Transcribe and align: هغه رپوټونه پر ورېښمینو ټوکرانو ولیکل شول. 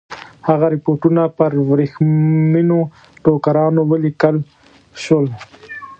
هغه 0.47 0.65
رپوټونه 0.75 1.21
پر 1.37 1.51
ورېښمینو 1.69 2.79
ټوکرانو 3.23 3.81
ولیکل 3.91 4.35
شول. 5.03 5.25